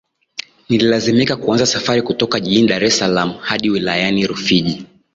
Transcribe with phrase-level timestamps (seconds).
[0.69, 4.85] Nililazimika kuanza safari kutoka jijini Dar es Salaam hadi wilayani Rufiji